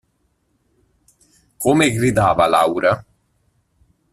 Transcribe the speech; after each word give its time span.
Come 1.57 1.91
gridava 1.91 2.47
Laura? 2.47 3.05